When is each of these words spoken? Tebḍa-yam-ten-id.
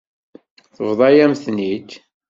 Tebḍa-yam-ten-id. 0.75 1.89